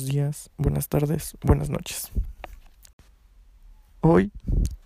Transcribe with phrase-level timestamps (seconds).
[0.00, 2.10] buenos días, buenas tardes, buenas noches.
[4.00, 4.32] Hoy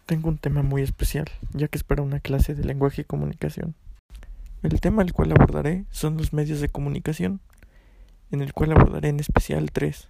[0.06, 3.76] tengo un tema muy especial, ya que es para una clase de lenguaje y comunicación.
[4.64, 7.40] El tema al cual abordaré son los medios de comunicación,
[8.32, 10.08] en el cual abordaré en especial tres,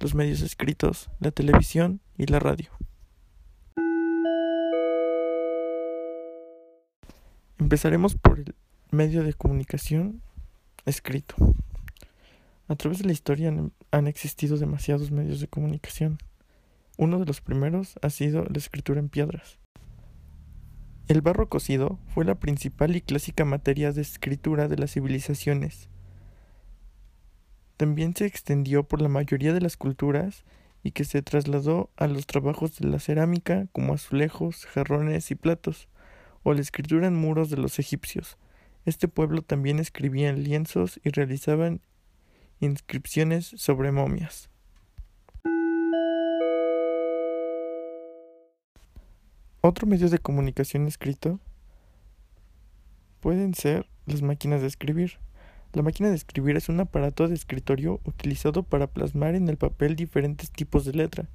[0.00, 2.70] los medios escritos, la televisión y la radio.
[7.58, 8.56] Empezaremos por el
[8.90, 10.20] medio de comunicación
[10.84, 11.36] escrito.
[12.68, 13.52] A través de la historia
[13.90, 16.18] han, existido demasiados medios de comunicación.
[16.96, 19.58] Uno de los primeros ha sido la escritura en piedras.
[21.08, 25.88] El barro cocido fue la principal y clásica materia de escritura de las civilizaciones.
[27.76, 30.44] También se extendió por la mayoría de las culturas
[30.84, 35.88] y que se trasladó a los trabajos de la cerámica como azulejos, jarrones y platos,
[36.44, 38.38] o la escritura en muros de los egipcios.
[38.84, 41.80] Este pueblo también escribía en lienzos y realizaban
[42.62, 44.48] inscripciones sobre momias.
[49.60, 51.40] Otro medio de comunicación escrito
[53.20, 55.18] pueden ser las máquinas de escribir.
[55.72, 59.96] La máquina de escribir es un aparato de escritorio utilizado para plasmar en el papel
[59.96, 61.28] diferentes tipos de letra.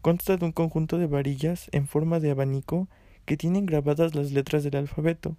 [0.00, 2.88] Consta de un conjunto de varillas en forma de abanico
[3.26, 5.36] que tienen grabadas las letras del alfabeto.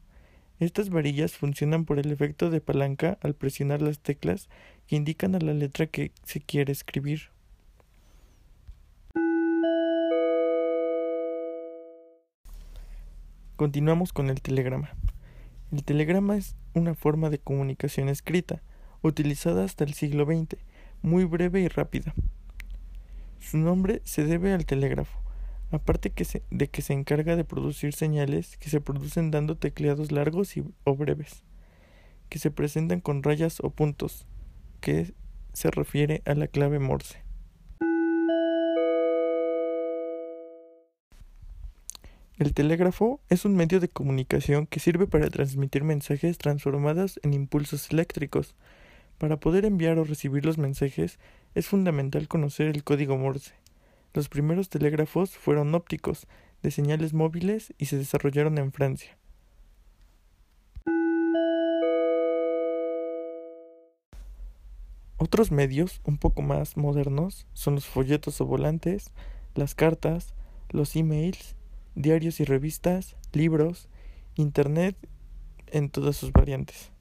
[0.60, 4.48] Estas varillas funcionan por el efecto de palanca al presionar las teclas
[4.88, 7.32] que indican a la letra que se quiere escribir.
[13.56, 14.90] Continuamos con el telegrama.
[15.72, 18.62] El telegrama es una forma de comunicación escrita,
[19.02, 20.58] utilizada hasta el siglo XX,
[21.02, 22.14] muy breve y rápida.
[23.40, 25.20] Su nombre se debe al telégrafo,
[25.72, 26.12] aparte
[26.52, 31.44] de que se encarga de producir señales que se producen dando tecleados largos o breves,
[32.30, 34.28] que se presentan con rayas o puntos,
[34.80, 35.14] que
[35.54, 37.24] se refiere a la clave Morse.
[42.38, 47.90] El telégrafo es un medio de comunicación que sirve para transmitir mensajes transformados en impulsos
[47.92, 48.56] eléctricos.
[49.18, 51.18] Para poder enviar o recibir los mensajes
[51.54, 53.54] es fundamental conocer el código Morse.
[54.14, 56.28] Los primeros telégrafos fueron ópticos,
[56.62, 59.18] de señales móviles y se desarrollaron en Francia.
[65.26, 69.12] Otros medios, un poco más modernos, son los folletos o volantes,
[69.56, 70.36] las cartas,
[70.70, 71.56] los emails,
[71.96, 73.90] diarios y revistas, libros,
[74.36, 74.96] Internet
[75.72, 76.92] en todas sus variantes.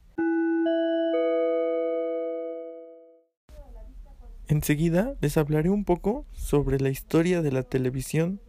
[4.48, 8.40] Enseguida les hablaré un poco sobre la historia de la televisión.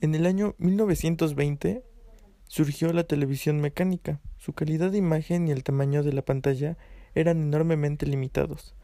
[0.00, 1.84] En el año 1920
[2.48, 4.20] surgió la televisión mecánica.
[4.38, 6.76] Su calidad de imagen y el tamaño de la pantalla
[7.14, 8.74] eran enormemente limitados.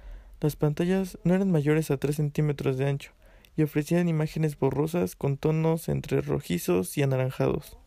[0.40, 3.12] Las pantallas no eran mayores a 3 centímetros de ancho
[3.56, 7.78] y ofrecían imágenes borrosas con tonos entre rojizos y anaranjados.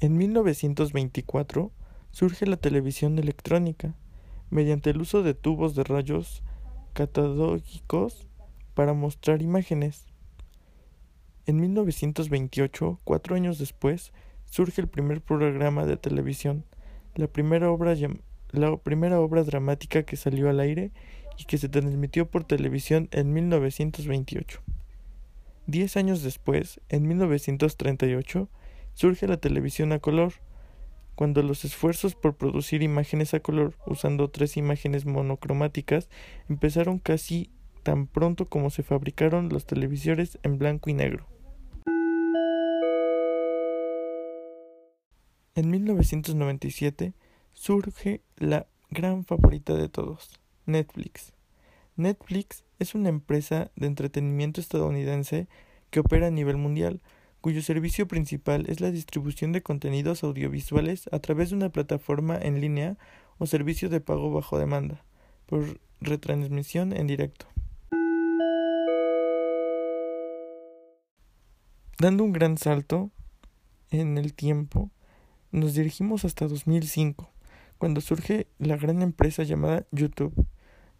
[0.00, 1.72] En 1924
[2.12, 3.94] surge la televisión electrónica,
[4.48, 6.42] mediante el uso de tubos de rayos
[6.92, 8.28] catadógicos
[8.74, 10.06] para mostrar imágenes.
[11.46, 14.12] En 1928, cuatro años después,
[14.50, 16.64] surge el primer programa de televisión,
[17.14, 17.94] la primera obra,
[18.52, 20.92] la primera obra dramática que salió al aire
[21.38, 24.60] y que se transmitió por televisión en 1928.
[25.66, 28.48] Diez años después, en 1938,
[28.94, 30.32] surge la televisión a color,
[31.14, 36.08] cuando los esfuerzos por producir imágenes a color usando tres imágenes monocromáticas
[36.48, 37.50] empezaron casi
[37.82, 41.26] tan pronto como se fabricaron los televisores en blanco y negro.
[45.58, 47.14] En 1997
[47.52, 51.32] surge la gran favorita de todos, Netflix.
[51.96, 55.48] Netflix es una empresa de entretenimiento estadounidense
[55.90, 57.00] que opera a nivel mundial,
[57.40, 62.60] cuyo servicio principal es la distribución de contenidos audiovisuales a través de una plataforma en
[62.60, 62.96] línea
[63.38, 65.02] o servicio de pago bajo demanda,
[65.46, 67.48] por retransmisión en directo.
[71.98, 73.10] Dando un gran salto
[73.90, 74.92] en el tiempo,
[75.52, 77.30] nos dirigimos hasta 2005,
[77.78, 80.46] cuando surge la gran empresa llamada YouTube.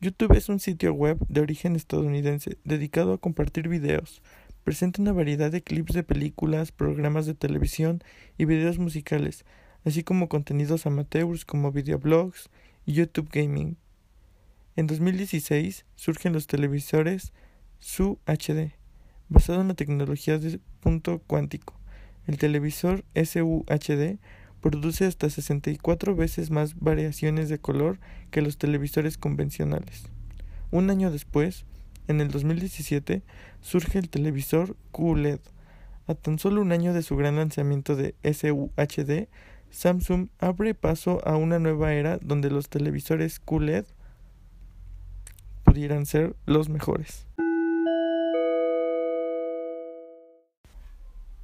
[0.00, 4.23] YouTube es un sitio web de origen estadounidense dedicado a compartir videos,
[4.69, 8.03] Presenta una variedad de clips de películas, programas de televisión
[8.37, 9.47] y videos musicales,
[9.87, 12.50] así como contenidos amateurs como videoblogs
[12.85, 13.79] y YouTube Gaming.
[14.77, 17.33] En 2016 surgen los televisores
[17.79, 18.75] SU HD,
[19.31, 21.78] basado en la tecnología de punto cuántico.
[22.29, 24.19] El televisor SUHD
[24.61, 27.99] produce hasta 64 veces más variaciones de color
[28.31, 30.11] que los televisores convencionales.
[30.71, 31.65] Un año después,
[32.07, 33.23] en el 2017,
[33.63, 35.41] surge el televisor QLED.
[36.07, 39.29] A tan solo un año de su gran lanzamiento de SUHD,
[39.71, 43.87] Samsung abre paso a una nueva era donde los televisores QLED
[45.65, 47.27] pudieran ser los mejores.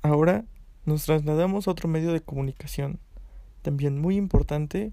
[0.03, 0.45] Ahora
[0.85, 2.99] nos trasladamos a otro medio de comunicación,
[3.63, 4.93] también muy importante,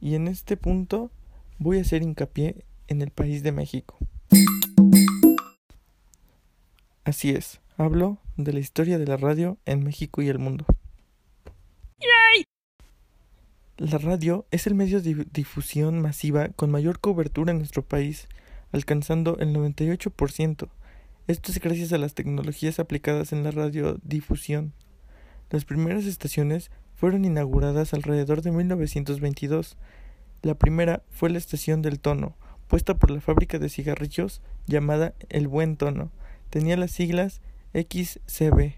[0.00, 1.10] y en este punto
[1.58, 3.96] voy a hacer hincapié en el país de México.
[7.04, 10.64] Así es, hablo de la historia de la radio en México y el mundo.
[13.78, 18.28] La radio es el medio de difusión masiva con mayor cobertura en nuestro país,
[18.70, 20.68] alcanzando el 98%.
[21.26, 24.72] Esto es gracias a las tecnologías aplicadas en la radiodifusión.
[25.52, 29.76] Las primeras estaciones fueron inauguradas alrededor de 1922.
[30.40, 32.34] La primera fue la estación del tono,
[32.68, 36.10] puesta por la fábrica de cigarrillos llamada El Buen Tono.
[36.48, 37.42] Tenía las siglas
[37.74, 38.76] XCB.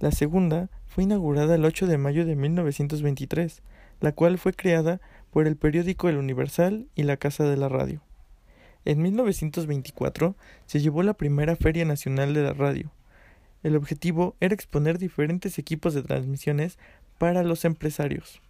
[0.00, 3.62] La segunda fue inaugurada el 8 de mayo de 1923,
[4.00, 5.00] la cual fue creada
[5.30, 8.02] por el periódico El Universal y la Casa de la Radio.
[8.84, 10.36] En 1924
[10.66, 12.92] se llevó la primera Feria Nacional de la Radio.
[13.62, 16.78] El objetivo era exponer diferentes equipos de transmisiones
[17.18, 18.40] para los empresarios.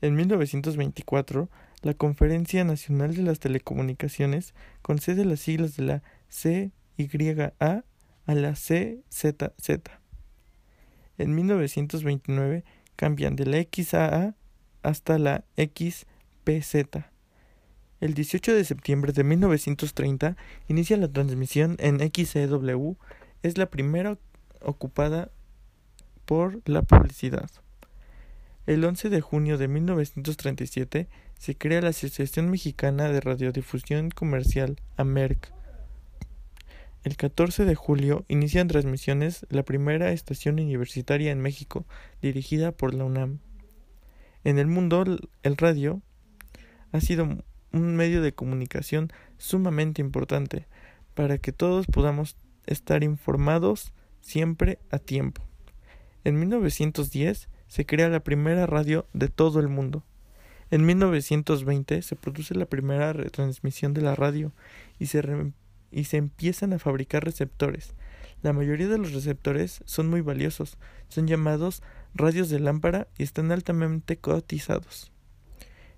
[0.00, 1.48] En 1924,
[1.82, 9.80] la Conferencia Nacional de las Telecomunicaciones concede las siglas de la CYA a la CZZ.
[11.18, 12.64] En 1929
[12.96, 14.34] cambian de la XAA
[14.82, 17.04] hasta la XPZ.
[18.00, 20.36] El 18 de septiembre de 1930
[20.68, 22.92] inicia la transmisión en XCW.
[23.42, 24.18] Es la primera
[24.60, 25.30] ocupada
[26.24, 27.50] por la publicidad.
[28.66, 31.08] El 11 de junio de 1937
[31.38, 35.52] se crea la Asociación Mexicana de Radiodifusión Comercial, AMERC,
[37.02, 41.86] el 14 de julio inician transmisiones la primera estación universitaria en México,
[42.20, 43.38] dirigida por la UNAM.
[44.44, 45.04] En el mundo,
[45.42, 46.02] el radio
[46.92, 47.26] ha sido
[47.72, 50.66] un medio de comunicación sumamente importante
[51.14, 52.36] para que todos podamos
[52.72, 55.42] estar informados siempre a tiempo.
[56.24, 60.04] En 1910 se crea la primera radio de todo el mundo.
[60.70, 64.52] En 1920 se produce la primera retransmisión de la radio
[64.98, 65.22] y se
[65.92, 67.94] y se empiezan a fabricar receptores.
[68.42, 70.78] La mayoría de los receptores son muy valiosos,
[71.08, 71.82] son llamados
[72.14, 75.12] radios de lámpara y están altamente cotizados.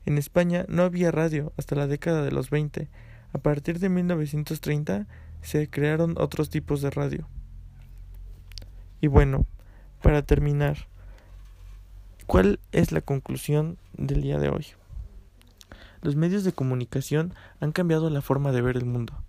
[0.05, 2.89] En España no había radio hasta la década de los 20.
[3.33, 5.07] A partir de 1930
[5.43, 7.29] se crearon otros tipos de radio.
[9.01, 9.45] Y bueno,
[10.01, 10.89] para terminar,
[12.27, 14.67] ¿cuál es la conclusión del día de hoy?
[16.01, 19.23] Los medios de comunicación han cambiado la forma de ver el mundo.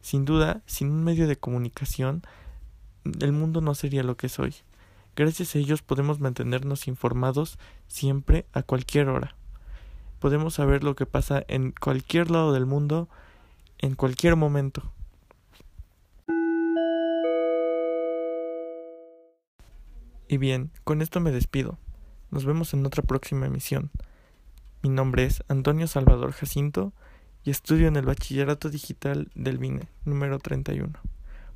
[0.00, 2.22] Sin duda, sin un medio de comunicación,
[3.20, 4.54] el mundo no sería lo que es hoy.
[5.16, 9.34] Gracias a ellos podemos mantenernos informados siempre, a cualquier hora.
[10.18, 13.08] Podemos saber lo que pasa en cualquier lado del mundo,
[13.78, 14.92] en cualquier momento.
[20.28, 21.78] Y bien, con esto me despido.
[22.30, 23.90] Nos vemos en otra próxima emisión.
[24.82, 26.92] Mi nombre es Antonio Salvador Jacinto
[27.44, 30.92] y estudio en el Bachillerato Digital del BINE, número 31.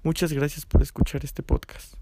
[0.02, 1.94] Muchas gracias por escuchar este podcast.